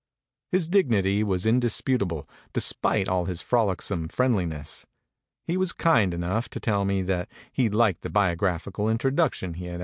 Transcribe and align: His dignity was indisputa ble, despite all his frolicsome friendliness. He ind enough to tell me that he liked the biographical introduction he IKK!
His 0.51 0.67
dignity 0.67 1.23
was 1.23 1.45
indisputa 1.45 2.07
ble, 2.07 2.27
despite 2.53 3.07
all 3.07 3.25
his 3.25 3.43
frolicsome 3.43 4.07
friendliness. 4.07 4.87
He 5.45 5.53
ind 5.93 6.15
enough 6.15 6.49
to 6.49 6.59
tell 6.59 6.85
me 6.85 7.03
that 7.03 7.29
he 7.53 7.69
liked 7.69 8.01
the 8.01 8.09
biographical 8.09 8.89
introduction 8.89 9.53
he 9.53 9.65
IKK! 9.65 9.79